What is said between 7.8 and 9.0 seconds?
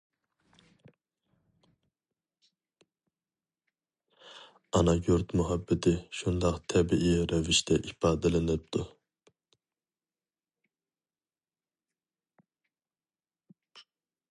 ئىپادىلىنىپتۇ.